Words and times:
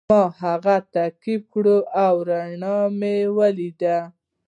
ما 0.09 0.21
هغه 0.41 0.75
تعقیب 0.93 1.41
کړ 1.53 1.65
او 2.05 2.15
رڼا 2.29 2.77
مې 2.99 3.15
ولیده. 3.37 3.97